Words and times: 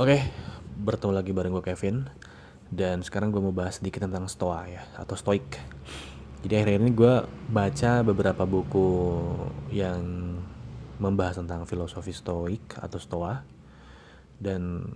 Oke, 0.00 0.16
bertemu 0.80 1.12
lagi 1.12 1.28
bareng 1.36 1.52
gue 1.60 1.60
Kevin. 1.60 2.08
Dan 2.72 3.04
sekarang 3.04 3.28
gue 3.36 3.44
mau 3.44 3.52
bahas 3.52 3.84
sedikit 3.84 4.00
tentang 4.00 4.32
Stoa 4.32 4.64
ya, 4.64 4.80
atau 4.96 5.12
Stoik. 5.12 5.60
Jadi 6.40 6.56
akhir-akhir 6.56 6.80
ini 6.80 6.92
gue 6.96 7.14
baca 7.52 8.00
beberapa 8.00 8.48
buku 8.48 8.88
yang 9.68 10.00
membahas 10.96 11.44
tentang 11.44 11.68
filosofi 11.68 12.16
Stoik 12.16 12.80
atau 12.80 12.96
Stoa. 12.96 13.44
Dan 14.40 14.88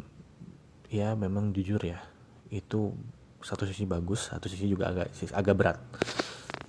ya 0.88 1.12
memang 1.12 1.52
jujur 1.52 1.84
ya, 1.84 2.00
itu 2.48 2.96
satu 3.44 3.68
sisi 3.68 3.84
bagus, 3.84 4.32
satu 4.32 4.48
sisi 4.48 4.72
juga 4.72 4.88
agak 4.88 5.12
agak 5.36 5.52
berat. 5.60 5.78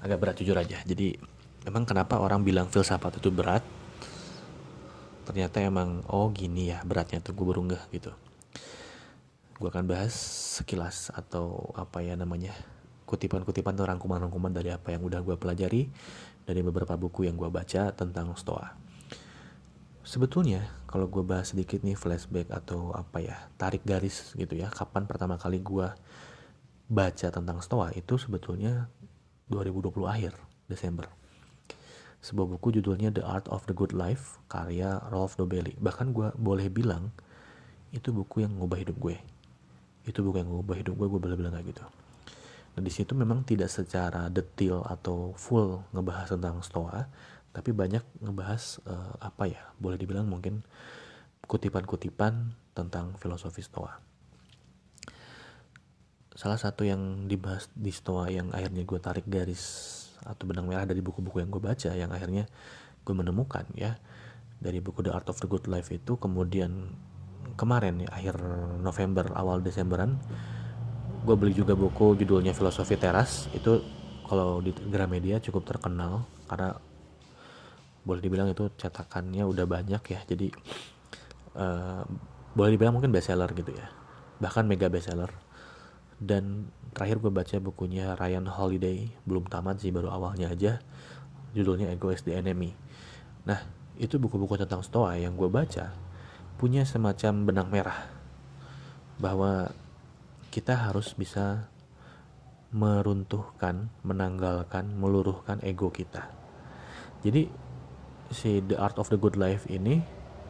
Agak 0.04 0.20
berat 0.20 0.36
jujur 0.36 0.60
aja, 0.60 0.83
jadi 0.83 1.15
memang 1.71 1.88
kenapa 1.88 2.20
orang 2.20 2.43
bilang 2.43 2.68
filsafat 2.68 3.15
itu 3.24 3.32
berat 3.32 3.64
ternyata 5.36 5.60
emang 5.60 6.00
oh 6.07 6.32
gini 6.32 6.71
ya 6.71 6.80
beratnya 6.88 7.20
tuh 7.20 7.36
gue 7.36 7.43
baru 7.43 7.68
ngeh 7.68 7.84
gitu 7.92 8.16
gue 9.60 9.68
akan 9.68 9.84
bahas 9.84 10.16
sekilas 10.56 11.12
atau 11.12 11.76
apa 11.76 12.00
ya 12.00 12.16
namanya 12.16 12.56
kutipan-kutipan 13.04 13.76
atau 13.76 13.84
rangkuman-rangkuman 13.84 14.56
dari 14.56 14.71
apa 14.71 14.96
yang 14.96 15.04
udah 15.04 15.20
gue 15.20 15.36
pelajari 15.36 15.92
dari 16.48 16.64
beberapa 16.64 16.96
buku 16.96 17.28
yang 17.28 17.36
gue 17.36 17.52
baca 17.52 17.92
tentang 17.92 18.32
Stoa. 18.40 18.79
Sebetulnya 20.07 20.71
kalau 20.88 21.12
gue 21.12 21.20
bahas 21.28 21.52
sedikit 21.52 21.84
nih 21.84 22.00
flashback 22.00 22.48
atau 22.56 22.96
apa 22.96 23.20
ya 23.20 23.36
tarik 23.60 23.84
garis 23.84 24.32
gitu 24.40 24.56
ya 24.56 24.71
kapan 24.71 25.04
pertama 25.04 25.36
kali 25.36 25.60
gue 25.60 25.92
baca 26.88 27.28
tentang 27.28 27.60
Stoa 27.60 27.92
itu 27.92 28.15
sebetulnya 28.15 28.88
2020 29.52 30.00
akhir 30.07 30.32
Desember 30.71 31.12
sebuah 32.26 32.58
buku 32.58 32.81
judulnya 32.81 33.14
The 33.14 33.22
Art 33.22 33.45
of 33.54 33.70
the 33.70 33.78
Good 33.78 33.94
Life 33.94 34.42
karya 34.50 34.98
Rolf 35.14 35.38
Dobelli. 35.38 35.78
Bahkan 35.78 36.09
gue 36.09 36.34
boleh 36.34 36.73
bilang 36.73 37.14
itu 37.94 38.09
buku 38.09 38.42
yang 38.42 38.58
ngubah 38.58 38.81
hidup 38.81 38.98
gue. 38.98 39.22
Itu 40.09 40.26
buku 40.26 40.42
yang 40.42 40.50
ngubah 40.50 40.73
hidup 40.81 40.98
gue 40.98 41.06
gue 41.06 41.22
boleh 41.22 41.38
bilang 41.38 41.53
kayak 41.53 41.70
gitu. 41.70 41.86
Nah 42.76 42.81
di 42.81 42.90
situ 42.90 43.14
memang 43.14 43.46
tidak 43.46 43.70
secara 43.70 44.26
detail 44.34 44.81
atau 44.90 45.38
full 45.38 45.86
ngebahas 45.94 46.34
tentang 46.34 46.66
stoa 46.66 47.06
tapi 47.56 47.72
banyak 47.72 48.03
ngebahas 48.20 48.84
uh, 48.84 49.16
apa 49.22 49.48
ya 49.48 49.64
boleh 49.80 49.96
dibilang 49.96 50.28
mungkin 50.28 50.66
kutipan-kutipan 51.46 52.52
tentang 52.73 53.16
filosofi 53.22 53.62
stoa. 53.62 54.02
Salah 56.36 56.59
satu 56.59 56.84
yang 56.84 57.31
dibahas 57.31 57.72
di 57.72 57.96
stoa 57.96 58.28
yang 58.28 58.52
akhirnya 58.52 58.84
gue 58.84 59.00
tarik 59.00 59.23
garis 59.30 60.05
atau 60.24 60.44
benang 60.48 60.70
merah 60.70 60.88
dari 60.88 61.04
buku-buku 61.04 61.44
yang 61.44 61.52
gue 61.52 61.60
baca 61.60 61.92
yang 61.92 62.14
akhirnya 62.16 62.48
gue 63.04 63.14
menemukan 63.16 63.68
ya. 63.76 64.00
Dari 64.56 64.80
buku 64.80 65.04
The 65.04 65.12
Art 65.12 65.28
of 65.28 65.38
the 65.44 65.52
Good 65.52 65.68
Life 65.68 65.92
itu 65.92 66.16
kemudian 66.16 66.96
kemarin 67.60 68.02
ya 68.02 68.10
akhir 68.10 68.40
November 68.82 69.30
awal 69.36 69.62
Desemberan 69.62 70.18
gue 71.26 71.36
beli 71.36 71.54
juga 71.58 71.74
buku 71.74 72.16
judulnya 72.16 72.56
Filosofi 72.56 72.96
Teras. 72.96 73.52
Itu 73.52 73.84
kalau 74.26 74.64
di 74.64 74.72
Gramedia 74.72 75.42
cukup 75.44 75.66
terkenal 75.68 76.26
karena 76.48 76.78
boleh 78.06 78.22
dibilang 78.22 78.48
itu 78.54 78.70
cetakannya 78.78 79.44
udah 79.44 79.66
banyak 79.66 80.02
ya. 80.06 80.20
Jadi 80.24 80.48
uh, 81.58 82.06
boleh 82.54 82.72
dibilang 82.78 82.96
mungkin 82.96 83.12
bestseller 83.12 83.50
gitu 83.58 83.74
ya. 83.74 83.90
Bahkan 84.40 84.70
mega 84.70 84.88
bestseller 84.88 85.45
dan 86.22 86.72
terakhir 86.96 87.20
gue 87.20 87.32
baca 87.32 87.56
bukunya 87.60 88.16
Ryan 88.16 88.48
Holiday 88.48 89.12
belum 89.28 89.52
tamat 89.52 89.84
sih 89.84 89.92
baru 89.92 90.12
awalnya 90.12 90.52
aja 90.52 90.80
judulnya 91.52 91.92
Ego 91.92 92.12
is 92.12 92.24
the 92.24 92.36
Enemy 92.36 92.72
nah 93.44 93.60
itu 93.96 94.20
buku-buku 94.20 94.60
tentang 94.60 94.84
Stoa 94.84 95.16
yang 95.20 95.36
gue 95.36 95.48
baca 95.48 95.92
punya 96.56 96.88
semacam 96.88 97.34
benang 97.44 97.68
merah 97.68 98.08
bahwa 99.20 99.72
kita 100.52 100.75
harus 100.88 101.12
bisa 101.16 101.68
meruntuhkan, 102.75 103.88
menanggalkan, 104.04 104.92
meluruhkan 105.00 105.64
ego 105.64 105.92
kita. 105.92 106.28
Jadi 107.24 107.48
si 108.31 108.59
The 108.59 108.75
Art 108.75 109.00
of 109.00 109.08
the 109.08 109.16
Good 109.16 109.40
Life 109.40 109.64
ini 109.72 110.04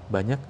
banyak 0.09 0.41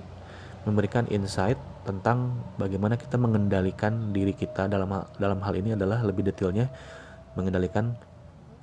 memberikan 0.64 1.08
insight 1.12 1.59
tentang 1.85 2.41
bagaimana 2.57 2.97
kita 2.97 3.16
mengendalikan 3.22 4.09
diri 4.12 4.34
kita 4.34 4.66
dalam 4.66 4.90
dalam 5.22 5.40
hal 5.46 5.53
ini 5.53 5.78
adalah 5.78 6.01
lebih 6.01 6.25
detailnya 6.25 6.68
mengendalikan 7.38 7.94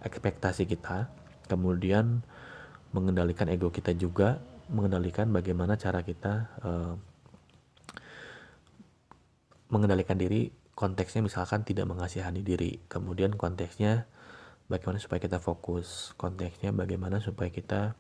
ekspektasi 0.03 0.67
kita, 0.67 1.07
kemudian 1.47 2.27
mengendalikan 2.91 3.47
ego 3.47 3.71
kita 3.71 3.95
juga, 3.95 4.43
mengendalikan 4.69 5.31
bagaimana 5.31 5.79
cara 5.79 6.03
kita 6.03 6.51
uh, 6.67 6.95
mengendalikan 9.73 10.19
diri 10.19 10.53
konteksnya 10.75 11.23
misalkan 11.23 11.63
tidak 11.63 11.87
mengasihani 11.87 12.43
diri, 12.43 12.83
kemudian 12.91 13.39
konteksnya 13.39 14.11
bagaimana 14.67 14.99
supaya 14.99 15.23
kita 15.23 15.39
fokus, 15.39 16.17
konteksnya 16.19 16.75
bagaimana 16.75 17.23
supaya 17.23 17.49
kita 17.49 17.95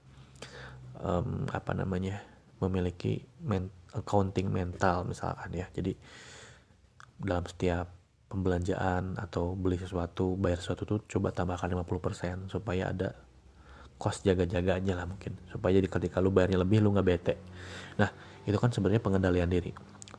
um, 0.98 1.46
apa 1.52 1.72
namanya 1.76 2.31
memiliki 2.62 3.26
men 3.42 3.68
accounting 3.92 4.48
mental 4.48 5.04
misalkan 5.04 5.52
ya. 5.52 5.68
Jadi 5.74 5.92
dalam 7.22 7.44
setiap 7.46 7.86
pembelanjaan 8.32 9.20
atau 9.20 9.52
beli 9.52 9.76
sesuatu 9.76 10.34
bayar 10.40 10.58
sesuatu 10.58 10.88
tuh 10.88 10.98
coba 11.04 11.36
tambahkan 11.36 11.68
50% 11.68 12.48
supaya 12.48 12.88
ada 12.88 13.12
cost 14.00 14.24
jaga-jaganya 14.24 14.96
lah 14.96 15.06
mungkin. 15.06 15.36
Supaya 15.52 15.76
jadi 15.76 15.86
ketika 15.86 16.18
lu 16.18 16.32
bayarnya 16.32 16.58
lebih 16.64 16.80
lu 16.80 16.96
nggak 16.96 17.06
bete. 17.06 17.34
Nah 18.00 18.08
itu 18.48 18.56
kan 18.56 18.72
sebenarnya 18.72 19.04
pengendalian 19.04 19.52
diri. 19.52 19.70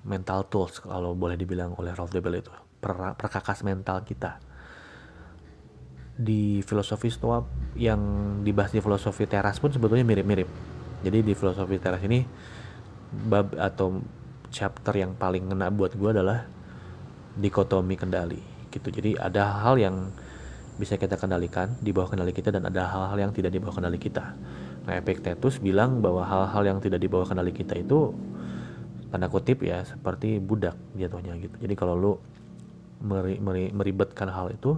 Mental 0.06 0.46
tools 0.48 0.84
kalau 0.84 1.18
boleh 1.18 1.36
dibilang 1.40 1.74
oleh 1.80 1.92
Ralph 1.92 2.14
Debel 2.14 2.40
itu. 2.40 2.54
Per 2.78 3.18
perkakas 3.18 3.66
mental 3.66 4.06
kita. 4.06 4.38
Di 6.14 6.62
filosofi 6.62 7.10
stoa 7.10 7.42
yang 7.74 8.00
dibahas 8.46 8.70
di 8.70 8.78
filosofi 8.78 9.25
teras 9.25 9.58
pun 9.58 9.74
sebetulnya 9.74 10.06
mirip-mirip 10.06 10.73
jadi 11.03 11.19
di 11.19 11.34
filosofi 11.36 11.75
teras 11.78 12.02
ini 12.08 12.24
bab 13.28 13.53
atau 13.59 14.02
chapter 14.50 14.96
yang 14.96 15.14
paling 15.14 15.52
ngena 15.52 15.68
buat 15.69 15.94
gue 15.94 16.09
adalah 16.09 16.47
dikotomi 17.38 18.00
kendali 18.00 18.40
gitu. 18.74 18.90
Jadi 18.90 19.19
ada 19.19 19.62
hal 19.66 19.78
yang 19.78 20.09
bisa 20.74 20.97
kita 20.97 21.19
kendalikan 21.22 21.78
di 21.78 21.94
bawah 21.94 22.09
kendali 22.09 22.34
kita 22.34 22.50
dan 22.50 22.66
ada 22.66 22.90
hal-hal 22.90 23.30
yang 23.30 23.31
tidak 23.36 23.53
di 23.53 23.62
bawah 23.62 23.78
kendali 23.78 24.02
kita. 24.02 24.34
Nah 24.90 24.94
Epictetus 24.97 25.62
bilang 25.62 26.02
bahwa 26.02 26.25
hal-hal 26.25 26.63
yang 26.66 26.80
tidak 26.81 26.97
di 26.97 27.12
bawah 27.12 27.30
kendali 27.30 27.53
kita 27.53 27.78
itu 27.78 28.13
tanda 29.13 29.30
kutip 29.30 29.62
ya 29.62 29.86
seperti 29.86 30.42
budak 30.42 30.74
jatuhnya 30.97 31.38
gitu. 31.38 31.53
Jadi 31.62 31.74
kalau 31.78 31.94
lu 31.94 32.13
meri, 33.06 33.38
meri, 33.38 33.69
meribetkan 33.69 34.31
hal 34.34 34.50
itu 34.50 34.74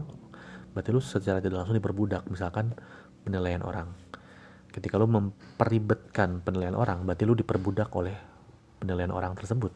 berarti 0.75 0.89
lu 0.91 0.99
secara 0.99 1.39
tidak 1.39 1.63
langsung 1.63 1.79
diperbudak 1.79 2.27
misalkan 2.27 2.75
penilaian 3.23 3.63
orang 3.63 3.87
ketika 4.75 4.99
lu 4.99 5.07
memperibetkan 5.07 6.43
penilaian 6.43 6.75
orang 6.75 7.07
berarti 7.07 7.23
lu 7.23 7.31
diperbudak 7.31 7.87
oleh 7.95 8.11
penilaian 8.83 9.15
orang 9.15 9.31
tersebut. 9.39 9.71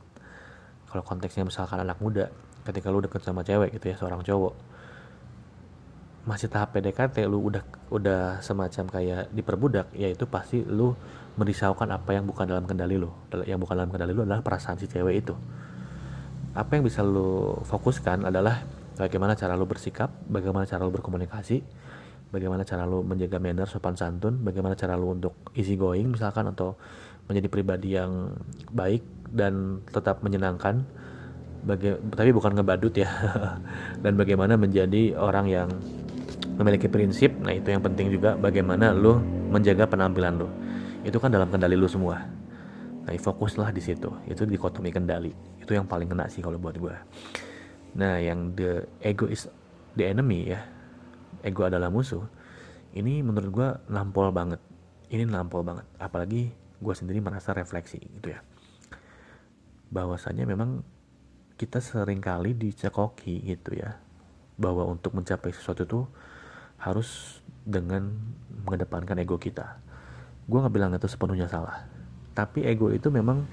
Kalau 0.92 1.04
konteksnya 1.08 1.48
misalkan 1.48 1.80
anak 1.80 2.04
muda 2.04 2.28
ketika 2.68 2.92
lu 2.92 3.00
deket 3.00 3.24
sama 3.24 3.48
cewek 3.48 3.80
gitu 3.80 3.90
ya 3.90 3.96
seorang 3.96 4.20
cowok 4.20 4.54
masih 6.28 6.52
tahap 6.52 6.76
PDKT 6.76 7.26
lu 7.32 7.48
udah 7.48 7.64
udah 7.90 8.44
semacam 8.44 8.86
kayak 8.92 9.32
diperbudak 9.32 9.88
yaitu 9.96 10.28
pasti 10.28 10.62
lu 10.68 10.94
merisaukan 11.40 11.88
apa 11.96 12.20
yang 12.20 12.28
bukan 12.28 12.44
dalam 12.44 12.68
kendali 12.68 13.00
lu. 13.00 13.08
Yang 13.48 13.64
bukan 13.64 13.80
dalam 13.80 13.92
kendali 13.96 14.12
lu 14.12 14.28
adalah 14.28 14.44
perasaan 14.44 14.76
si 14.76 14.92
cewek 14.92 15.24
itu. 15.24 15.34
Apa 16.52 16.76
yang 16.76 16.84
bisa 16.84 17.00
lu 17.00 17.56
fokuskan 17.64 18.28
adalah 18.28 18.68
bagaimana 19.00 19.40
cara 19.40 19.56
lu 19.56 19.64
bersikap 19.64 20.12
bagaimana 20.28 20.68
cara 20.68 20.84
lu 20.84 20.92
berkomunikasi 20.92 21.64
bagaimana 22.30 22.62
cara 22.66 22.86
lu 22.86 23.02
menjaga 23.02 23.42
manner 23.42 23.66
sopan 23.66 23.98
santun 23.98 24.42
bagaimana 24.42 24.78
cara 24.78 24.94
lu 24.96 25.14
untuk 25.18 25.34
easy 25.58 25.74
going 25.78 26.14
misalkan 26.14 26.50
atau 26.50 26.78
menjadi 27.30 27.48
pribadi 27.50 27.94
yang 27.94 28.34
baik 28.74 29.06
dan 29.30 29.86
tetap 29.94 30.26
menyenangkan. 30.26 30.82
Baga 31.60 32.00
tapi 32.16 32.32
bukan 32.32 32.56
ngebadut 32.56 32.96
ya. 32.96 33.12
Dan 34.04 34.16
bagaimana 34.16 34.56
menjadi 34.56 35.14
orang 35.20 35.46
yang 35.52 35.70
memiliki 36.56 36.88
prinsip 36.88 37.36
nah 37.44 37.52
itu 37.52 37.68
yang 37.70 37.84
penting 37.84 38.10
juga 38.10 38.40
bagaimana 38.40 38.96
lu 38.96 39.20
menjaga 39.52 39.86
penampilan 39.86 40.40
lu. 40.40 40.48
Itu 41.04 41.20
kan 41.20 41.30
dalam 41.30 41.52
kendali 41.52 41.76
lu 41.76 41.86
semua. 41.86 42.26
Nah 43.06 43.12
fokuslah 43.12 43.76
di 43.76 43.84
situ. 43.84 44.10
Itu 44.26 44.48
dikotomi 44.48 44.90
kendali. 44.90 45.36
Itu 45.60 45.76
yang 45.76 45.86
paling 45.86 46.08
kena 46.10 46.32
sih 46.32 46.42
kalau 46.42 46.58
buat 46.58 46.80
gue 46.80 46.96
nah 47.98 48.22
yang 48.22 48.54
the 48.54 48.86
ego 49.02 49.26
is 49.26 49.50
the 49.98 50.06
enemy 50.06 50.54
ya 50.54 50.62
ego 51.44 51.66
adalah 51.66 51.88
musuh 51.90 52.26
ini 52.98 53.22
menurut 53.22 53.50
gue 53.54 53.70
nampol 53.94 54.34
banget. 54.34 54.62
Ini 55.10 55.26
nampol 55.30 55.62
banget. 55.62 55.86
Apalagi 56.02 56.50
gue 56.80 56.94
sendiri 56.96 57.22
merasa 57.22 57.54
refleksi 57.54 58.02
gitu 58.02 58.34
ya. 58.34 58.42
Bahwasanya 59.94 60.50
memang 60.50 60.82
kita 61.60 61.84
sering 61.84 62.22
kali 62.22 62.58
dicekoki 62.58 63.46
gitu 63.46 63.78
ya. 63.78 64.02
Bahwa 64.58 64.90
untuk 64.90 65.14
mencapai 65.14 65.54
sesuatu 65.54 65.86
itu 65.86 66.00
harus 66.82 67.42
dengan 67.62 68.10
mengedepankan 68.66 69.22
ego 69.22 69.38
kita. 69.38 69.78
Gue 70.50 70.58
nggak 70.58 70.74
bilang 70.74 70.92
itu 70.98 71.06
sepenuhnya 71.06 71.46
salah. 71.46 71.86
Tapi 72.34 72.66
ego 72.66 72.90
itu 72.90 73.14
memang 73.14 73.46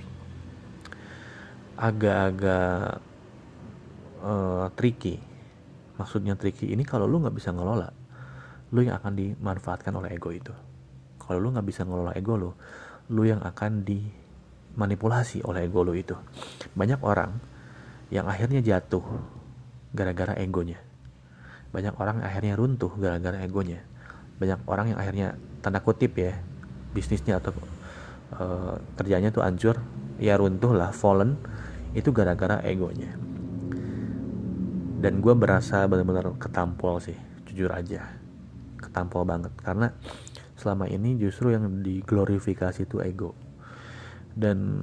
agak-agak 1.76 3.04
uh, 4.24 4.72
tricky 4.72 5.20
maksudnya 5.96 6.36
tricky 6.36 6.72
ini 6.72 6.84
kalau 6.84 7.08
lu 7.08 7.20
nggak 7.20 7.36
bisa 7.36 7.52
ngelola 7.52 7.88
lu 8.74 8.82
yang 8.82 8.98
akan 8.98 9.14
dimanfaatkan 9.14 9.94
oleh 9.94 10.18
ego 10.18 10.34
itu. 10.34 10.50
Kalau 11.22 11.38
lu 11.38 11.54
nggak 11.54 11.66
bisa 11.66 11.86
ngelola 11.86 12.14
ego 12.18 12.34
lu 12.34 12.50
lu 13.06 13.22
yang 13.22 13.38
akan 13.38 13.86
dimanipulasi 13.86 15.46
oleh 15.46 15.70
ego 15.70 15.86
lu 15.86 15.94
itu. 15.94 16.18
Banyak 16.74 17.00
orang 17.02 17.30
yang 18.10 18.26
akhirnya 18.26 18.62
jatuh 18.62 19.02
gara-gara 19.94 20.34
egonya. 20.38 20.82
Banyak 21.70 21.94
orang 21.98 22.22
yang 22.22 22.26
akhirnya 22.26 22.54
runtuh 22.58 22.92
gara-gara 22.98 23.38
egonya. 23.42 23.82
Banyak 24.36 24.66
orang 24.66 24.94
yang 24.94 24.98
akhirnya 24.98 25.28
tanda 25.62 25.82
kutip 25.82 26.18
ya 26.18 26.34
bisnisnya 26.94 27.38
atau 27.38 27.52
uh, 28.38 28.80
kerjanya 28.96 29.30
tuh 29.30 29.44
hancur 29.44 29.78
ya 30.16 30.34
runtuh 30.40 30.72
lah 30.72 30.90
fallen 30.96 31.36
itu 31.92 32.12
gara-gara 32.12 32.60
egonya 32.64 33.25
dan 35.06 35.22
gue 35.22 35.34
berasa 35.38 35.86
benar-benar 35.86 36.34
ketampol 36.34 36.98
sih 36.98 37.14
jujur 37.46 37.70
aja. 37.70 38.10
Ketampol 38.82 39.22
banget 39.22 39.54
karena 39.62 39.94
selama 40.58 40.90
ini 40.90 41.14
justru 41.14 41.54
yang 41.54 41.86
diglorifikasi 41.86 42.90
itu 42.90 42.98
ego. 42.98 43.38
Dan 44.34 44.82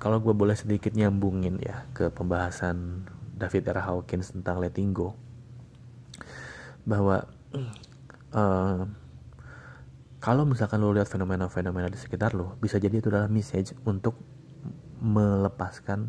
kalau 0.00 0.24
gue 0.24 0.32
boleh 0.32 0.56
sedikit 0.56 0.96
nyambungin 0.96 1.60
ya 1.60 1.84
ke 1.92 2.08
pembahasan 2.08 3.04
David 3.36 3.68
R. 3.76 3.84
Hawkins 3.84 4.32
tentang 4.32 4.56
letting 4.56 4.96
go 4.96 5.12
bahwa 6.88 7.28
uh, 8.32 8.88
kalau 10.24 10.48
misalkan 10.48 10.80
lo 10.80 10.96
lihat 10.96 11.12
fenomena-fenomena 11.12 11.92
di 11.92 12.00
sekitar 12.00 12.32
lo 12.32 12.56
bisa 12.56 12.80
jadi 12.80 13.04
itu 13.04 13.12
adalah 13.12 13.28
message 13.28 13.76
untuk 13.84 14.16
melepaskan 15.04 16.08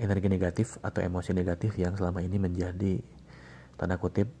energi 0.00 0.32
negatif 0.32 0.80
atau 0.80 1.04
emosi 1.04 1.36
negatif 1.36 1.76
yang 1.76 1.92
selama 1.94 2.24
ini 2.24 2.40
menjadi 2.40 2.98
tanda 3.76 4.00
kutip 4.00 4.32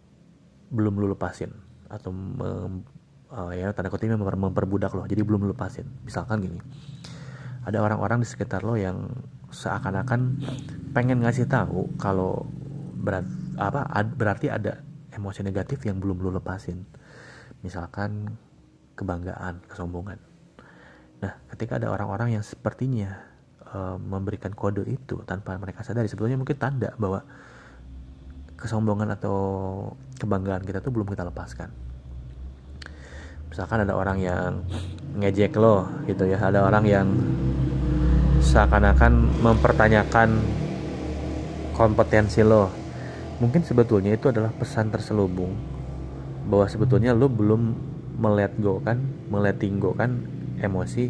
belum 0.72 0.96
lu 0.96 1.12
lepasin 1.12 1.52
atau 1.90 2.10
mem, 2.14 2.86
uh, 3.28 3.52
ya 3.52 3.70
tanda 3.76 3.92
kutip 3.92 4.08
memper, 4.08 4.40
memperbudak 4.40 4.96
lo. 4.96 5.04
Jadi 5.04 5.20
belum 5.20 5.52
lepasin. 5.52 5.84
Misalkan 6.02 6.40
gini 6.40 6.60
ada 7.60 7.84
orang-orang 7.84 8.24
di 8.24 8.28
sekitar 8.28 8.64
lo 8.64 8.74
yang 8.80 9.12
seakan-akan 9.52 10.40
pengen 10.96 11.20
ngasih 11.20 11.44
tahu 11.44 11.92
kalau 12.00 12.48
berat 13.00 13.28
apa 13.60 13.84
ad, 13.92 14.16
berarti 14.16 14.48
ada 14.48 14.80
emosi 15.12 15.44
negatif 15.44 15.84
yang 15.84 16.00
belum 16.00 16.24
lo 16.24 16.30
lepasin. 16.40 16.80
Misalkan 17.60 18.32
kebanggaan 18.96 19.60
kesombongan. 19.68 20.16
Nah 21.20 21.32
ketika 21.52 21.76
ada 21.76 21.92
orang-orang 21.92 22.40
yang 22.40 22.44
sepertinya 22.44 23.30
Eh, 23.70 23.96
memberikan 24.02 24.50
kode 24.50 24.82
itu 24.90 25.22
tanpa 25.22 25.54
mereka 25.54 25.86
sadari. 25.86 26.10
Sebetulnya 26.10 26.34
mungkin 26.34 26.58
tanda 26.58 26.90
bahwa 26.98 27.22
kesombongan 28.58 29.14
atau 29.14 29.38
kebanggaan 30.18 30.66
kita 30.66 30.82
tuh 30.82 30.90
belum 30.90 31.06
kita 31.06 31.22
lepaskan. 31.30 31.70
Misalkan 33.46 33.86
ada 33.86 33.94
orang 33.94 34.18
yang 34.18 34.66
ngejek 35.22 35.54
lo 35.54 35.86
gitu 36.10 36.26
ya. 36.26 36.42
Ada 36.42 36.66
orang 36.66 36.82
yang 36.82 37.06
seakan-akan 38.42 39.38
mempertanyakan 39.38 40.42
kompetensi 41.70 42.42
lo. 42.42 42.74
Mungkin 43.38 43.62
sebetulnya 43.62 44.18
itu 44.18 44.34
adalah 44.34 44.50
pesan 44.50 44.90
terselubung 44.90 45.54
bahwa 46.50 46.66
sebetulnya 46.66 47.14
lo 47.14 47.30
belum 47.30 47.78
melet 48.18 48.50
go 48.58 48.82
kan 48.82 48.98
meleting 49.30 49.78
go 49.78 49.94
kan 49.94 50.26
emosi 50.58 51.06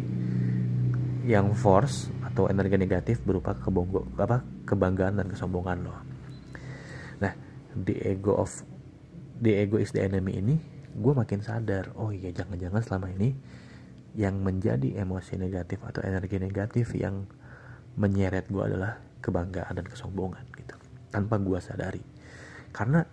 yang 1.25 1.57
force 1.57 2.10
atau 2.31 2.47
energi 2.47 2.79
negatif 2.79 3.19
berupa 3.27 3.51
kebonggo 3.59 4.07
apa 4.15 4.39
kebanggaan 4.63 5.19
dan 5.19 5.27
kesombongan 5.27 5.83
lo. 5.83 5.91
Nah, 7.19 7.35
di 7.75 7.99
ego 7.99 8.39
of 8.39 8.63
the 9.43 9.59
ego 9.59 9.75
is 9.75 9.91
the 9.91 9.99
enemy 9.99 10.39
ini 10.39 10.55
gue 10.91 11.13
makin 11.15 11.43
sadar, 11.43 11.91
oh 11.95 12.11
iya 12.11 12.31
jangan-jangan 12.31 12.83
selama 12.83 13.11
ini 13.15 13.35
yang 14.15 14.43
menjadi 14.43 14.99
emosi 15.03 15.39
negatif 15.39 15.79
atau 15.87 16.03
energi 16.03 16.35
negatif 16.39 16.91
yang 16.95 17.27
menyeret 17.95 18.47
gue 18.51 18.59
adalah 18.59 18.99
kebanggaan 19.23 19.71
dan 19.75 19.87
kesombongan 19.87 20.43
gitu. 20.55 20.75
Tanpa 21.11 21.39
gue 21.39 21.59
sadari. 21.63 22.03
Karena 22.75 23.03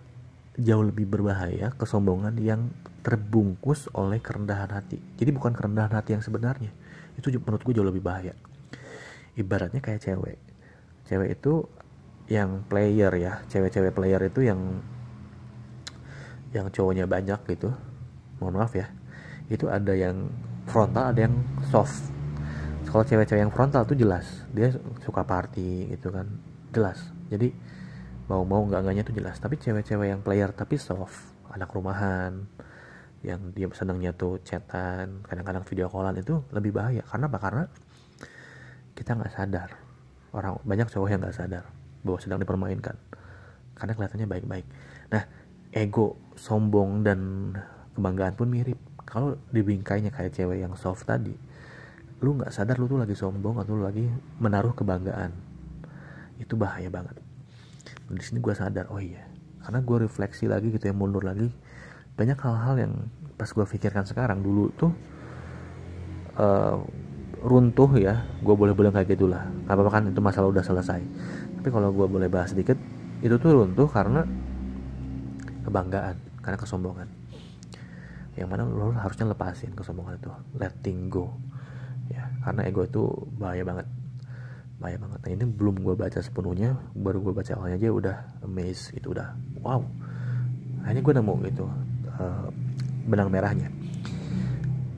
jauh 0.59 0.83
lebih 0.83 1.07
berbahaya 1.07 1.71
kesombongan 1.75 2.35
yang 2.39 2.67
terbungkus 2.99 3.87
oleh 3.95 4.19
kerendahan 4.19 4.75
hati. 4.75 4.99
Jadi 5.15 5.31
bukan 5.31 5.55
kerendahan 5.55 5.95
hati 5.95 6.19
yang 6.19 6.23
sebenarnya. 6.23 6.71
Itu 7.15 7.31
menurut 7.31 7.63
gue 7.63 7.73
jauh 7.79 7.87
lebih 7.87 8.03
bahaya 8.03 8.35
ibaratnya 9.39 9.79
kayak 9.79 10.03
cewek. 10.03 10.37
Cewek 11.07 11.39
itu 11.39 11.63
yang 12.29 12.61
player 12.69 13.09
ya 13.17 13.41
cewek-cewek 13.49 13.89
player 13.89 14.21
itu 14.21 14.45
yang 14.45 14.59
yang 16.53 16.69
cowoknya 16.69 17.09
banyak 17.09 17.39
gitu. 17.49 17.73
Mohon 18.37 18.55
maaf 18.61 18.73
ya. 18.75 18.87
Itu 19.49 19.71
ada 19.71 19.95
yang 19.95 20.29
frontal 20.69 21.15
ada 21.15 21.25
yang 21.25 21.35
soft. 21.73 22.11
Kalau 22.89 23.05
cewek-cewek 23.05 23.41
yang 23.41 23.53
frontal 23.53 23.85
tuh 23.85 23.97
jelas 23.97 24.25
dia 24.53 24.75
suka 25.01 25.25
party 25.25 25.95
gitu 25.95 26.13
kan. 26.13 26.27
Jelas. 26.69 26.99
Jadi 27.31 27.49
mau 28.29 28.45
mau 28.45 28.61
nggak 28.67 28.81
enggaknya 28.85 29.03
tuh 29.07 29.15
jelas. 29.17 29.41
Tapi 29.41 29.57
cewek-cewek 29.57 30.13
yang 30.13 30.21
player 30.21 30.53
tapi 30.53 30.77
soft 30.77 31.33
anak 31.49 31.73
rumahan 31.73 32.45
yang 33.19 33.51
dia 33.51 33.67
senangnya 33.75 34.15
tuh 34.15 34.39
chatan 34.47 35.19
kadang-kadang 35.27 35.65
video 35.65 35.89
callan 35.89 36.15
itu 36.17 36.45
lebih 36.53 36.77
bahaya. 36.77 37.01
Karena 37.03 37.25
apa? 37.25 37.39
Karena 37.41 37.63
kita 38.99 39.15
nggak 39.15 39.31
sadar. 39.31 39.69
Orang 40.35 40.59
banyak 40.67 40.91
cowok 40.91 41.07
yang 41.07 41.23
nggak 41.23 41.37
sadar 41.39 41.63
bahwa 42.03 42.19
sedang 42.19 42.39
dipermainkan. 42.43 42.99
Karena 43.79 43.95
kelihatannya 43.95 44.27
baik-baik. 44.27 44.65
Nah 45.15 45.23
ego 45.71 46.19
sombong 46.35 47.07
dan 47.07 47.19
kebanggaan 47.95 48.35
pun 48.35 48.51
mirip. 48.51 48.77
Kalau 49.07 49.39
dibingkainya 49.55 50.11
kayak 50.11 50.35
cewek 50.35 50.61
yang 50.61 50.75
soft 50.75 51.07
tadi 51.07 51.33
lu 52.19 52.35
nggak 52.35 52.51
sadar 52.51 52.75
lu 52.75 52.85
tuh 52.91 52.99
lagi 52.99 53.15
sombong 53.15 53.63
atau 53.63 53.79
lu 53.79 53.83
lagi 53.87 54.03
menaruh 54.43 54.75
kebanggaan. 54.75 55.31
Itu 56.35 56.59
bahaya 56.59 56.91
banget. 56.91 57.15
Di 58.11 58.23
sini 58.23 58.43
gue 58.43 58.51
sadar 58.51 58.91
oh 58.91 58.99
iya. 58.99 59.23
Karena 59.63 59.79
gue 59.79 59.97
refleksi 60.03 60.51
lagi 60.51 60.71
gitu 60.75 60.91
ya 60.91 60.95
mundur 60.95 61.23
lagi. 61.23 61.47
Banyak 62.19 62.39
hal-hal 62.43 62.75
yang 62.75 62.93
pas 63.39 63.47
gue 63.47 63.63
pikirkan 63.63 64.03
sekarang 64.03 64.43
dulu 64.43 64.67
tuh 64.75 64.91
uh, 66.35 66.83
runtuh 67.39 67.91
ya 67.95 68.27
gue 68.43 68.55
boleh 68.55 68.75
bilang 68.75 68.91
kayak 68.91 69.15
gitulah. 69.15 69.47
Apa-apa 69.67 69.99
kan 69.99 70.03
itu 70.11 70.19
masalah 70.19 70.51
udah 70.51 70.63
selesai. 70.63 71.01
Tapi 71.59 71.67
kalau 71.71 71.91
gue 71.95 72.07
boleh 72.07 72.27
bahas 72.27 72.51
sedikit 72.51 72.75
itu 73.19 73.35
tuh 73.39 73.63
runtuh 73.63 73.87
karena 73.87 74.23
kebanggaan 75.63 76.15
karena 76.43 76.57
kesombongan. 76.59 77.07
Yang 78.35 78.47
mana 78.47 78.63
lo 78.67 78.95
harusnya 78.95 79.27
lepasin 79.27 79.75
kesombongan 79.75 80.19
itu 80.19 80.31
letting 80.55 81.07
go. 81.11 81.35
Ya 82.11 82.27
karena 82.43 82.67
ego 82.67 82.83
itu 82.83 83.03
bahaya 83.39 83.63
banget. 83.63 83.87
Bahaya 84.79 84.97
banget. 84.99 85.19
Nah 85.23 85.29
ini 85.31 85.43
belum 85.47 85.83
gue 85.83 85.95
baca 85.95 86.19
sepenuhnya 86.19 86.75
baru 86.95 87.23
gue 87.23 87.33
baca 87.35 87.51
awalnya 87.55 87.79
aja 87.79 87.89
udah 87.91 88.15
amazed 88.43 88.95
itu 88.95 89.11
udah 89.15 89.35
wow. 89.63 89.83
Akhirnya 90.83 91.03
gue 91.03 91.13
nemu 91.19 91.33
gitu 91.51 91.65
uh, 92.19 92.47
benang 93.07 93.31
merahnya. 93.31 93.71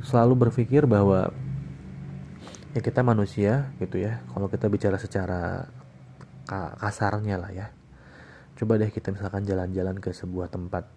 Selalu 0.02 0.50
berpikir 0.50 0.86
bahwa 0.90 1.30
ya 2.72 2.80
kita 2.80 3.04
manusia 3.04 3.72
gitu 3.80 4.00
ya. 4.00 4.24
Kalau 4.32 4.48
kita 4.48 4.72
bicara 4.72 4.96
secara 4.96 5.68
kasarnya 6.80 7.36
lah 7.40 7.52
ya. 7.52 7.68
Coba 8.56 8.80
deh 8.80 8.92
kita 8.92 9.12
misalkan 9.12 9.44
jalan-jalan 9.48 9.96
ke 10.00 10.12
sebuah 10.12 10.52
tempat. 10.52 10.88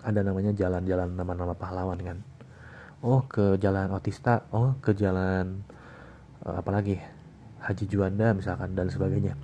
Ada 0.00 0.24
namanya 0.24 0.56
jalan-jalan 0.56 1.12
nama-nama 1.12 1.52
pahlawan 1.52 2.00
kan. 2.00 2.18
Oh 3.04 3.24
ke 3.24 3.56
jalan 3.60 3.92
Otista. 3.92 4.48
Oh 4.52 4.76
ke 4.80 4.96
jalan 4.96 5.60
uh, 6.44 6.60
apalagi 6.60 7.00
Haji 7.60 7.84
Juanda 7.88 8.32
misalkan 8.32 8.72
dan 8.72 8.88
sebagainya. 8.88 9.36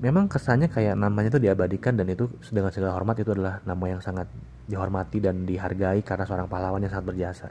Memang 0.00 0.26
kesannya 0.26 0.72
kayak 0.72 0.96
namanya 0.96 1.28
itu 1.36 1.40
diabadikan 1.40 1.94
dan 1.94 2.08
itu 2.08 2.26
dengan 2.48 2.72
segala 2.72 2.96
hormat 2.96 3.20
itu 3.20 3.30
adalah 3.36 3.60
nama 3.68 3.84
yang 3.86 4.00
sangat 4.00 4.26
dihormati 4.66 5.20
dan 5.20 5.44
dihargai 5.44 6.00
karena 6.00 6.24
seorang 6.24 6.48
pahlawan 6.48 6.80
yang 6.80 6.90
sangat 6.90 7.06
berjasa 7.12 7.48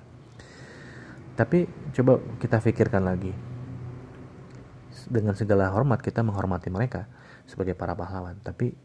tapi 1.41 1.65
coba 1.97 2.21
kita 2.37 2.61
pikirkan 2.61 3.01
lagi. 3.01 3.33
Dengan 5.09 5.33
segala 5.33 5.73
hormat 5.73 5.97
kita 5.97 6.21
menghormati 6.21 6.69
mereka 6.69 7.09
sebagai 7.49 7.73
para 7.73 7.97
pahlawan, 7.97 8.37
tapi 8.45 8.77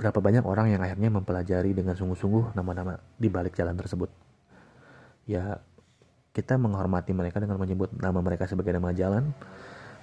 berapa 0.00 0.16
banyak 0.16 0.40
orang 0.48 0.72
yang 0.72 0.80
akhirnya 0.80 1.12
mempelajari 1.12 1.76
dengan 1.76 1.92
sungguh-sungguh 1.92 2.56
nama-nama 2.56 2.96
di 3.20 3.28
balik 3.28 3.52
jalan 3.52 3.76
tersebut. 3.76 4.08
Ya, 5.28 5.60
kita 6.32 6.56
menghormati 6.56 7.12
mereka 7.12 7.38
dengan 7.38 7.60
menyebut 7.60 7.92
nama 7.92 8.24
mereka 8.24 8.48
sebagai 8.48 8.72
nama 8.72 8.96
jalan, 8.96 9.28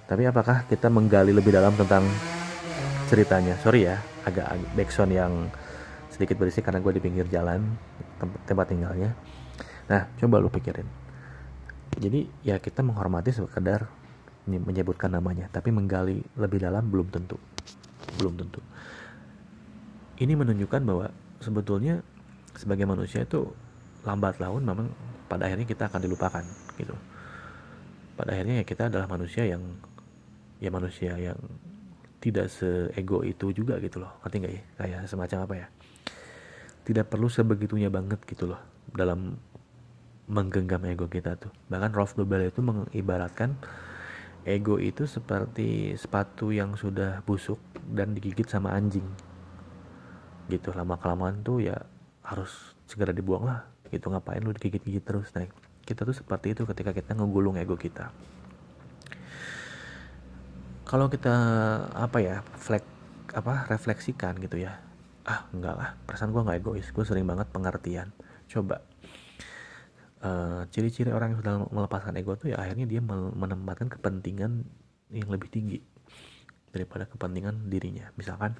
tapi 0.06 0.22
apakah 0.30 0.70
kita 0.70 0.86
menggali 0.86 1.34
lebih 1.34 1.50
dalam 1.50 1.74
tentang 1.74 2.06
ceritanya? 3.10 3.58
Sorry 3.58 3.90
ya, 3.90 3.98
agak 4.22 4.54
backsound 4.78 5.10
yang 5.10 5.50
sedikit 6.14 6.38
berisik 6.38 6.62
karena 6.62 6.78
gue 6.78 6.92
di 6.94 7.02
pinggir 7.02 7.26
jalan 7.26 7.66
tempat 8.46 8.70
tinggalnya 8.70 9.12
Nah, 9.90 10.06
coba 10.22 10.38
lu 10.38 10.46
pikirin. 10.46 10.86
Jadi 11.98 12.30
ya 12.46 12.62
kita 12.62 12.86
menghormati 12.86 13.34
sekedar 13.34 13.90
menyebutkan 14.46 15.10
namanya 15.10 15.50
tapi 15.50 15.74
menggali 15.74 16.22
lebih 16.38 16.62
dalam 16.62 16.86
belum 16.86 17.10
tentu. 17.10 17.34
Belum 18.14 18.38
tentu. 18.38 18.62
Ini 20.22 20.38
menunjukkan 20.38 20.80
bahwa 20.86 21.10
sebetulnya 21.42 22.06
sebagai 22.54 22.86
manusia 22.86 23.26
itu 23.26 23.50
lambat 24.06 24.38
laun 24.38 24.62
memang 24.62 24.86
pada 25.26 25.50
akhirnya 25.50 25.66
kita 25.66 25.90
akan 25.90 26.00
dilupakan 26.06 26.44
gitu. 26.78 26.94
Pada 28.14 28.38
akhirnya 28.38 28.62
ya 28.62 28.64
kita 28.64 28.86
adalah 28.86 29.10
manusia 29.10 29.42
yang 29.42 29.62
ya 30.62 30.70
manusia 30.70 31.18
yang 31.18 31.38
tidak 32.20 32.52
seego 32.52 33.26
itu 33.26 33.50
juga 33.50 33.80
gitu 33.82 33.98
loh. 33.98 34.12
Ngerti 34.22 34.36
nggak 34.38 34.52
ya? 34.54 34.62
Kayak 34.78 35.00
semacam 35.10 35.38
apa 35.48 35.54
ya? 35.56 35.66
Tidak 36.86 37.06
perlu 37.10 37.26
sebegitunya 37.26 37.90
banget 37.90 38.22
gitu 38.28 38.54
loh 38.54 38.60
dalam 38.92 39.40
menggenggam 40.30 40.86
ego 40.86 41.10
kita 41.10 41.34
tuh. 41.34 41.50
Bahkan 41.66 41.90
Rolf 41.90 42.14
Nobel 42.14 42.46
itu 42.46 42.62
mengibaratkan 42.62 43.58
ego 44.46 44.78
itu 44.78 45.04
seperti 45.10 45.98
sepatu 45.98 46.54
yang 46.54 46.78
sudah 46.78 47.26
busuk 47.26 47.58
dan 47.90 48.14
digigit 48.14 48.46
sama 48.46 48.70
anjing. 48.70 49.04
Gitu 50.46 50.70
lama 50.70 50.94
kelamaan 51.02 51.42
tuh 51.42 51.58
ya 51.66 51.82
harus 52.22 52.78
segera 52.86 53.10
dibuang 53.10 53.42
lah. 53.42 53.66
Gitu 53.90 54.06
ngapain 54.06 54.38
lu 54.38 54.54
digigit-gigit 54.54 55.02
terus? 55.02 55.34
Nah 55.34 55.50
kita 55.82 56.06
tuh 56.06 56.14
seperti 56.14 56.54
itu 56.54 56.62
ketika 56.62 56.94
kita 56.94 57.18
ngegulung 57.18 57.58
ego 57.58 57.74
kita. 57.74 58.14
Kalau 60.86 61.10
kita 61.10 61.34
apa 61.90 62.18
ya 62.22 62.46
flek 62.54 62.86
apa 63.34 63.66
refleksikan 63.66 64.38
gitu 64.38 64.62
ya. 64.62 64.78
Ah 65.26 65.46
enggak 65.50 65.74
lah 65.74 65.90
perasaan 66.06 66.30
gue 66.30 66.42
nggak 66.42 66.58
egois. 66.62 66.86
Gue 66.94 67.02
sering 67.02 67.26
banget 67.26 67.50
pengertian. 67.50 68.14
Coba 68.50 68.82
uh, 70.24 70.62
ciri-ciri 70.68 71.10
orang 71.12 71.34
yang 71.34 71.38
sudah 71.40 71.54
melepaskan 71.68 72.16
ego 72.20 72.36
tuh 72.36 72.52
ya 72.52 72.60
akhirnya 72.60 72.86
dia 72.88 73.00
menempatkan 73.04 73.88
kepentingan 73.88 74.64
yang 75.10 75.28
lebih 75.28 75.50
tinggi 75.50 75.78
daripada 76.70 77.08
kepentingan 77.08 77.66
dirinya. 77.66 78.08
Misalkan 78.14 78.54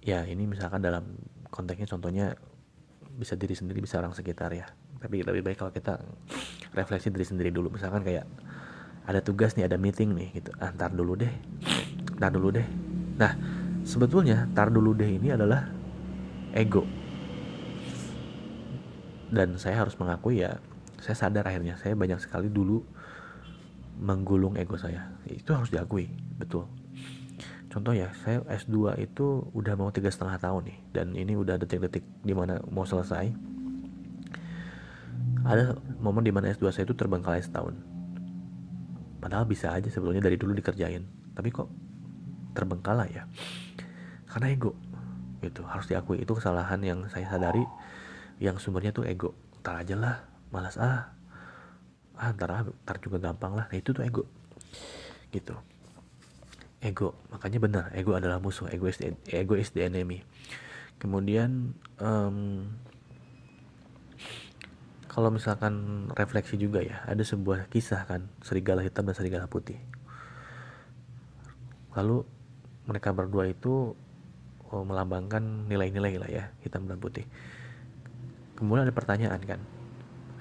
ya 0.00 0.24
ini 0.24 0.48
misalkan 0.48 0.80
dalam 0.80 1.04
konteksnya 1.52 1.88
contohnya 1.90 2.32
bisa 3.18 3.34
diri 3.34 3.52
sendiri 3.52 3.84
bisa 3.84 4.00
orang 4.00 4.16
sekitar 4.16 4.54
ya. 4.54 4.66
Tapi 4.98 5.22
lebih 5.22 5.44
baik 5.44 5.58
kalau 5.60 5.70
kita 5.74 6.00
refleksi 6.74 7.12
diri 7.12 7.26
sendiri 7.26 7.50
dulu. 7.52 7.70
Misalkan 7.74 8.02
kayak 8.02 8.24
ada 9.08 9.20
tugas 9.20 9.54
nih 9.56 9.68
ada 9.68 9.76
meeting 9.76 10.16
nih 10.16 10.40
gitu. 10.40 10.50
Ah, 10.58 10.72
dulu 10.72 11.18
deh. 11.18 11.32
Ntar 12.16 12.32
dulu 12.32 12.48
deh. 12.54 12.66
Nah 13.20 13.32
sebetulnya 13.84 14.48
ntar 14.52 14.72
dulu 14.72 14.96
deh 14.96 15.08
ini 15.08 15.32
adalah 15.32 15.68
ego 16.52 16.97
dan 19.28 19.60
saya 19.60 19.84
harus 19.84 19.96
mengakui 20.00 20.40
ya 20.40 20.60
saya 20.98 21.14
sadar 21.14 21.46
akhirnya 21.46 21.78
saya 21.78 21.94
banyak 21.94 22.18
sekali 22.18 22.50
dulu 22.50 22.82
menggulung 23.98 24.54
ego 24.54 24.78
saya. 24.78 25.10
Itu 25.26 25.54
harus 25.54 25.70
diakui 25.70 26.10
betul. 26.38 26.66
Contoh 27.68 27.92
ya 27.92 28.08
saya 28.24 28.40
S2 28.48 28.96
itu 29.04 29.44
udah 29.52 29.76
mau 29.76 29.92
tiga 29.92 30.08
setengah 30.08 30.40
tahun 30.40 30.72
nih 30.72 30.78
dan 30.94 31.06
ini 31.12 31.36
udah 31.36 31.60
detik-detik 31.60 32.02
di 32.24 32.32
mana 32.32 32.62
mau 32.72 32.86
selesai. 32.86 33.30
Ada 35.44 35.76
momen 36.00 36.24
di 36.24 36.32
mana 36.32 36.50
S2 36.50 36.72
saya 36.72 36.84
itu 36.88 36.96
terbengkalai 36.96 37.42
setahun. 37.44 37.76
Padahal 39.18 39.44
bisa 39.44 39.74
aja 39.74 39.86
sebetulnya 39.90 40.22
dari 40.22 40.38
dulu 40.38 40.54
dikerjain 40.54 41.04
tapi 41.34 41.50
kok 41.54 41.68
terbengkalai 42.54 43.10
ya? 43.12 43.28
Karena 44.26 44.50
ego 44.54 44.74
gitu. 45.42 45.62
Harus 45.66 45.86
diakui 45.86 46.22
itu 46.22 46.32
kesalahan 46.34 46.82
yang 46.82 47.06
saya 47.10 47.28
sadari 47.30 47.62
yang 48.38 48.56
sumbernya 48.58 48.94
tuh 48.94 49.06
ego. 49.06 49.34
Ntar 49.62 49.82
aja 49.82 49.94
lah 49.98 50.16
malas 50.54 50.78
ah. 50.78 51.12
Ah 52.18 52.30
ntar 52.34 52.50
ah, 52.50 52.62
ntar 52.86 52.96
juga 53.02 53.18
gampang 53.18 53.54
lah. 53.54 53.66
Nah 53.70 53.78
itu 53.78 53.90
tuh 53.90 54.02
ego. 54.06 54.24
Gitu. 55.34 55.54
Ego. 56.82 57.14
Makanya 57.34 57.58
benar 57.58 57.84
ego 57.94 58.14
adalah 58.14 58.38
musuh. 58.38 58.70
Ego 58.70 58.86
is 58.86 58.98
the, 58.98 59.14
ego 59.30 59.58
is 59.58 59.70
the 59.74 59.82
enemy. 59.86 60.22
Kemudian 60.98 61.74
um, 62.02 62.66
kalau 65.06 65.30
misalkan 65.30 66.06
refleksi 66.14 66.58
juga 66.58 66.82
ya 66.82 67.02
ada 67.06 67.22
sebuah 67.22 67.70
kisah 67.70 68.06
kan 68.06 68.30
serigala 68.42 68.82
hitam 68.86 69.06
dan 69.06 69.14
serigala 69.14 69.50
putih. 69.50 69.78
Lalu 71.94 72.22
mereka 72.86 73.10
berdua 73.10 73.50
itu 73.50 73.98
oh, 74.70 74.84
melambangkan 74.86 75.66
nilai-nilai 75.66 76.14
lah 76.18 76.30
ya 76.30 76.44
hitam 76.62 76.86
dan 76.86 77.02
putih 77.02 77.26
kemudian 78.58 78.90
ada 78.90 78.94
pertanyaan 78.94 79.38
kan 79.46 79.62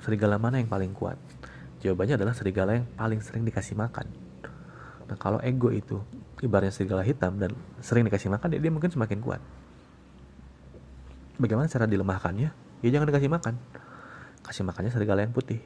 serigala 0.02 0.42
mana 0.42 0.58
yang 0.58 0.66
paling 0.66 0.90
kuat? 0.98 1.22
Jawabannya 1.86 2.18
adalah 2.18 2.34
serigala 2.34 2.82
yang 2.82 2.90
paling 2.98 3.22
sering 3.22 3.46
dikasih 3.46 3.78
makan. 3.78 4.10
Nah 5.06 5.18
kalau 5.22 5.38
ego 5.46 5.70
itu 5.70 6.02
ibaratnya 6.42 6.74
serigala 6.74 7.06
hitam 7.06 7.38
dan 7.38 7.54
sering 7.78 8.10
dikasih 8.10 8.34
makan 8.34 8.58
dia, 8.58 8.60
dia 8.62 8.74
mungkin 8.74 8.90
semakin 8.90 9.22
kuat. 9.22 9.42
Bagaimana 11.38 11.70
cara 11.70 11.86
dilemahkannya? 11.86 12.50
Ya 12.82 12.90
jangan 12.90 13.08
dikasih 13.14 13.30
makan. 13.30 13.54
Kasih 14.42 14.66
makannya 14.66 14.90
serigala 14.90 15.22
yang 15.22 15.34
putih. 15.38 15.62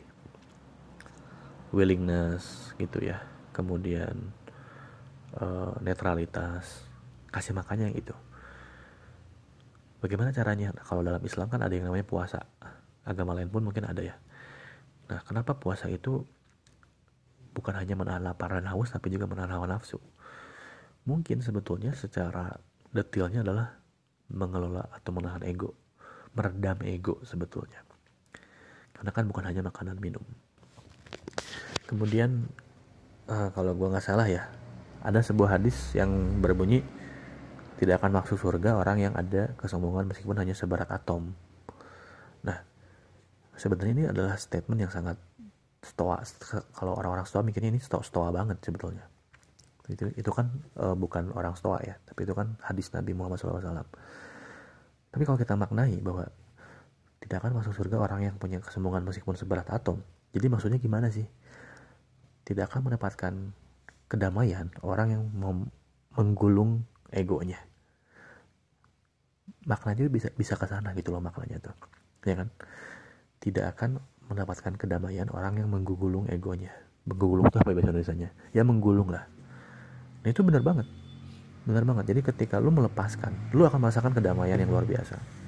Willingness 1.72 2.76
gitu 2.76 3.00
ya. 3.00 3.24
Kemudian 3.56 4.36
uh, 5.40 5.80
netralitas. 5.80 6.84
Kasih 7.32 7.56
makannya 7.56 7.96
yang 7.96 7.96
itu 7.96 8.16
bagaimana 10.02 10.34
caranya? 10.34 10.74
Nah, 10.74 10.84
kalau 10.84 11.06
dalam 11.06 11.22
Islam 11.22 11.48
kan 11.48 11.62
ada 11.62 11.72
yang 11.72 11.88
namanya 11.88 12.04
puasa. 12.04 12.42
Agama 13.06 13.38
lain 13.38 13.50
pun 13.50 13.66
mungkin 13.66 13.86
ada 13.86 14.02
ya. 14.02 14.18
Nah 15.10 15.20
kenapa 15.28 15.58
puasa 15.58 15.90
itu 15.90 16.24
bukan 17.52 17.76
hanya 17.76 18.00
menahan 18.00 18.24
lapar 18.24 18.56
dan 18.56 18.70
haus 18.72 18.94
tapi 18.94 19.12
juga 19.12 19.28
menahan 19.28 19.58
hawa 19.58 19.68
nafsu? 19.68 19.98
Mungkin 21.04 21.42
sebetulnya 21.42 21.92
secara 21.98 22.62
detailnya 22.94 23.42
adalah 23.42 23.76
mengelola 24.32 24.88
atau 24.94 25.12
menahan 25.12 25.44
ego 25.44 25.76
meredam 26.32 26.80
ego 26.88 27.20
sebetulnya. 27.28 27.84
Karena 28.96 29.12
kan 29.12 29.28
bukan 29.28 29.44
hanya 29.50 29.62
makanan 29.66 30.00
minum. 30.00 30.24
Kemudian 31.90 32.48
uh, 33.28 33.52
kalau 33.52 33.76
gue 33.76 33.88
nggak 33.92 34.06
salah 34.06 34.30
ya 34.32 34.48
ada 35.02 35.20
sebuah 35.20 35.60
hadis 35.60 35.92
yang 35.98 36.40
berbunyi 36.40 36.86
tidak 37.82 37.98
akan 37.98 38.22
masuk 38.22 38.38
surga 38.38 38.78
orang 38.78 39.02
yang 39.02 39.14
ada 39.18 39.58
kesombongan 39.58 40.06
meskipun 40.06 40.38
hanya 40.38 40.54
sebarat 40.54 40.88
atom 40.94 41.34
nah 42.46 42.62
sebenarnya 43.58 43.94
ini 43.98 44.06
adalah 44.06 44.38
statement 44.38 44.86
yang 44.86 44.94
sangat 44.94 45.18
stoa 45.82 46.22
kalau 46.78 46.94
orang-orang 46.94 47.26
stoa 47.26 47.42
mikirnya 47.42 47.74
ini 47.74 47.82
stoa 47.82 48.06
stoa 48.06 48.30
banget 48.30 48.62
sebetulnya 48.62 49.10
itu 49.90 50.14
itu 50.14 50.30
kan 50.30 50.54
uh, 50.78 50.94
bukan 50.94 51.34
orang 51.34 51.58
stoa 51.58 51.82
ya 51.82 51.98
tapi 52.06 52.30
itu 52.30 52.38
kan 52.38 52.54
hadis 52.62 52.94
Nabi 52.94 53.18
Muhammad 53.18 53.42
SAW 53.42 53.66
tapi 55.12 55.28
kalau 55.28 55.36
kita 55.42 55.60
maknai 55.60 56.00
bahwa 56.00 56.24
tidak 57.22 57.44
akan 57.46 57.62
masuk 57.62 57.76
surga 57.78 58.02
orang 58.02 58.32
yang 58.32 58.36
punya 58.40 58.58
kesombongan 58.64 59.06
meskipun 59.06 59.38
seberat 59.38 59.70
atom. 59.70 60.02
Jadi 60.32 60.48
maksudnya 60.48 60.80
gimana 60.82 61.12
sih? 61.12 61.28
Tidak 62.48 62.66
akan 62.66 62.90
mendapatkan 62.90 63.34
kedamaian 64.10 64.72
orang 64.82 65.08
yang 65.14 65.24
menggulung 66.16 66.88
egonya. 67.14 67.60
Maknanya 69.66 70.10
bisa 70.10 70.30
bisa 70.34 70.54
ke 70.58 70.66
sana 70.66 70.94
gitu 70.98 71.14
loh 71.14 71.22
maknanya 71.22 71.62
tuh. 71.62 71.76
Ya 72.26 72.46
kan? 72.46 72.50
Tidak 73.42 73.66
akan 73.78 73.98
mendapatkan 74.30 74.74
kedamaian 74.78 75.28
orang 75.34 75.60
yang 75.60 75.70
menggulung 75.70 76.30
egonya. 76.30 76.72
Menggulung 77.10 77.50
itu 77.50 77.58
apa 77.58 77.74
bahasa 77.74 77.90
Indonesia? 77.90 78.30
Ya 78.54 78.62
menggulung 78.62 79.10
lah. 79.10 79.26
Nah 80.22 80.30
itu 80.30 80.42
benar 80.46 80.62
banget. 80.62 80.86
Benar 81.66 81.84
banget. 81.86 82.14
Jadi 82.14 82.22
ketika 82.26 82.62
lu 82.62 82.70
melepaskan, 82.70 83.54
lu 83.54 83.66
akan 83.66 83.82
merasakan 83.82 84.14
kedamaian 84.14 84.58
yang 84.58 84.70
luar 84.70 84.86
biasa 84.86 85.42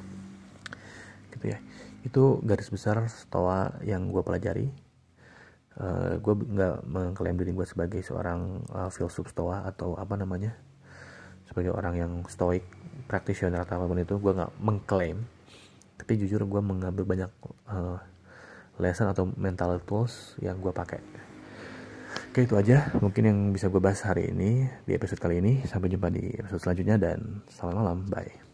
gitu 1.44 1.52
ya 1.52 1.60
itu 2.08 2.40
garis 2.48 2.72
besar 2.72 3.04
stoa 3.12 3.76
yang 3.84 4.08
gue 4.08 4.24
pelajari 4.24 4.72
uh, 5.76 6.16
gue 6.16 6.34
nggak 6.40 6.88
mengklaim 6.88 7.36
diri 7.36 7.52
gue 7.52 7.68
sebagai 7.68 8.00
seorang 8.00 8.64
uh, 8.72 8.88
filsuf 8.88 9.28
stoa 9.28 9.68
atau 9.68 10.00
apa 10.00 10.16
namanya 10.16 10.56
sebagai 11.48 11.72
orang 11.76 11.96
yang 12.00 12.12
stoik 12.28 12.64
practitioner 13.06 13.62
atau 13.62 13.80
apa 13.80 13.86
pun 13.90 14.00
itu 14.00 14.16
gue 14.18 14.32
nggak 14.34 14.54
mengklaim. 14.64 15.18
Tapi 16.00 16.20
jujur 16.20 16.44
gue 16.44 16.62
mengambil 16.64 17.04
banyak 17.08 17.32
uh, 17.70 17.98
lesson 18.82 19.08
atau 19.08 19.30
mental 19.38 19.78
tools 19.84 20.36
yang 20.42 20.58
gue 20.60 20.74
pakai. 20.74 21.00
Oke 22.34 22.50
itu 22.50 22.58
aja 22.58 22.90
mungkin 22.98 23.24
yang 23.30 23.40
bisa 23.54 23.70
gue 23.70 23.78
bahas 23.78 24.02
hari 24.02 24.34
ini 24.34 24.66
di 24.90 24.98
episode 24.98 25.22
kali 25.22 25.38
ini. 25.38 25.62
Sampai 25.70 25.94
jumpa 25.94 26.10
di 26.10 26.34
episode 26.34 26.62
selanjutnya 26.66 26.98
dan 26.98 27.46
selamat 27.50 27.76
malam. 27.78 27.98
Bye 28.10 28.53